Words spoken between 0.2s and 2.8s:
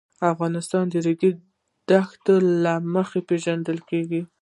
افغانستان د د ریګ دښتې له